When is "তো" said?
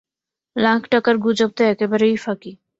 1.57-1.61